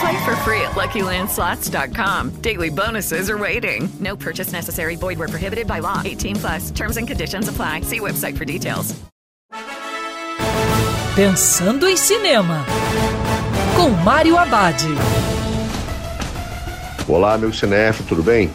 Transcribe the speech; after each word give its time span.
Play 0.00 0.24
for 0.24 0.36
free 0.36 0.60
at 0.62 0.72
LuckyLandSlots.com. 0.72 2.30
Daily 2.40 2.70
bonuses 2.70 3.28
are 3.28 3.38
waiting. 3.38 3.88
No 4.00 4.16
purchase 4.16 4.52
necessary. 4.52 4.96
Void 4.96 5.18
where 5.18 5.28
prohibited 5.28 5.66
by 5.66 5.80
law. 5.80 6.02
18 6.04 6.36
plus. 6.36 6.70
Terms 6.70 6.96
and 6.96 7.06
conditions 7.06 7.48
apply. 7.48 7.82
See 7.82 8.00
website 8.00 8.36
for 8.36 8.44
details. 8.44 8.94
Pensando 11.14 11.86
em 11.86 11.96
Cinema, 11.96 12.64
com 13.76 13.88
Mário 14.02 14.36
Abad. 14.36 14.76
Olá, 17.06 17.38
meu 17.38 17.52
cinef, 17.52 18.02
tudo 18.08 18.20
bem? 18.20 18.50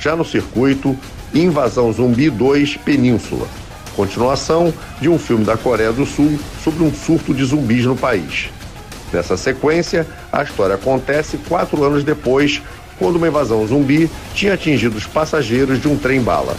Já 0.00 0.16
no 0.16 0.24
circuito, 0.24 0.98
Invasão 1.32 1.92
Zumbi 1.92 2.28
2 2.28 2.78
Península. 2.78 3.46
Continuação 3.94 4.74
de 5.00 5.08
um 5.08 5.16
filme 5.16 5.44
da 5.44 5.56
Coreia 5.56 5.92
do 5.92 6.04
Sul 6.04 6.40
sobre 6.64 6.82
um 6.82 6.92
surto 6.92 7.32
de 7.32 7.44
zumbis 7.44 7.84
no 7.84 7.94
país. 7.94 8.50
Nessa 9.12 9.36
sequência, 9.36 10.06
a 10.32 10.42
história 10.42 10.74
acontece 10.74 11.36
quatro 11.48 11.84
anos 11.84 12.02
depois, 12.02 12.62
quando 12.98 13.16
uma 13.16 13.28
invasão 13.28 13.66
zumbi 13.66 14.10
tinha 14.34 14.54
atingido 14.54 14.96
os 14.96 15.06
passageiros 15.06 15.80
de 15.80 15.88
um 15.88 15.96
trem-bala. 15.96 16.56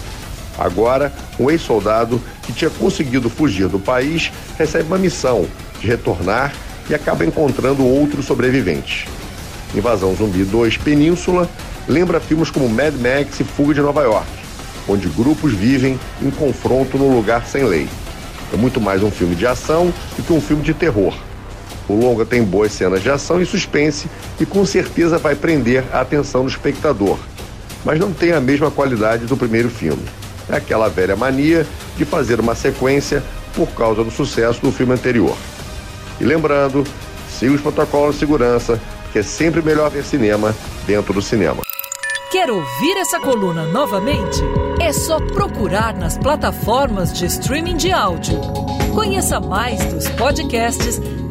Agora, 0.57 1.11
um 1.39 1.49
ex-soldado 1.49 2.21
que 2.43 2.53
tinha 2.53 2.69
conseguido 2.69 3.29
fugir 3.29 3.67
do 3.67 3.79
país 3.79 4.31
recebe 4.57 4.85
uma 4.85 4.99
missão 4.99 5.47
de 5.79 5.87
retornar 5.87 6.53
e 6.89 6.93
acaba 6.93 7.25
encontrando 7.25 7.83
outros 7.83 8.25
sobreviventes. 8.25 9.05
Invasão 9.73 10.15
Zumbi 10.15 10.43
2 10.43 10.77
Península 10.77 11.49
lembra 11.87 12.19
filmes 12.19 12.51
como 12.51 12.69
Mad 12.69 12.93
Max 12.95 13.39
e 13.39 13.43
Fuga 13.43 13.73
de 13.73 13.81
Nova 13.81 14.03
York, 14.03 14.27
onde 14.87 15.07
grupos 15.09 15.53
vivem 15.53 15.99
em 16.21 16.29
confronto 16.29 16.97
no 16.97 17.15
lugar 17.15 17.47
sem 17.47 17.63
lei. 17.63 17.89
É 18.53 18.57
muito 18.57 18.79
mais 18.79 19.01
um 19.01 19.09
filme 19.09 19.35
de 19.35 19.47
ação 19.47 19.91
do 20.15 20.23
que 20.23 20.31
um 20.31 20.39
filme 20.39 20.61
de 20.61 20.73
terror. 20.73 21.13
O 21.87 21.95
longa 21.95 22.25
tem 22.25 22.43
boas 22.43 22.71
cenas 22.71 23.01
de 23.01 23.09
ação 23.09 23.41
e 23.41 23.45
suspense 23.45 24.07
e 24.39 24.45
com 24.45 24.65
certeza 24.65 25.17
vai 25.17 25.35
prender 25.35 25.83
a 25.91 26.01
atenção 26.01 26.43
do 26.43 26.49
espectador, 26.49 27.17
mas 27.83 27.99
não 27.99 28.13
tem 28.13 28.31
a 28.31 28.39
mesma 28.39 28.71
qualidade 28.71 29.25
do 29.25 29.35
primeiro 29.35 29.69
filme. 29.69 30.03
É 30.49 30.55
aquela 30.55 30.89
velha 30.89 31.15
mania 31.15 31.65
de 31.97 32.05
fazer 32.05 32.39
uma 32.39 32.55
sequência 32.55 33.23
por 33.53 33.67
causa 33.69 34.03
do 34.03 34.11
sucesso 34.11 34.61
do 34.61 34.71
filme 34.71 34.93
anterior. 34.93 35.35
E 36.19 36.23
lembrando, 36.23 36.83
siga 37.29 37.53
os 37.53 37.61
protocolos 37.61 38.15
de 38.15 38.19
segurança, 38.19 38.79
que 39.11 39.19
é 39.19 39.23
sempre 39.23 39.61
melhor 39.61 39.89
ver 39.89 40.03
cinema 40.03 40.55
dentro 40.85 41.13
do 41.13 41.21
cinema. 41.21 41.61
Quer 42.31 42.49
ouvir 42.49 42.97
essa 42.97 43.19
coluna 43.19 43.67
novamente? 43.67 44.41
É 44.81 44.91
só 44.91 45.19
procurar 45.19 45.93
nas 45.93 46.17
plataformas 46.17 47.13
de 47.13 47.25
streaming 47.27 47.77
de 47.77 47.91
áudio. 47.91 48.39
Conheça 48.93 49.39
mais 49.39 49.83
dos 49.85 50.09
podcasts 50.09 50.99